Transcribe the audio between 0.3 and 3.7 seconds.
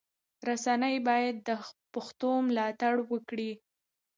رسنی باید د پښتو ملاتړ وکړي.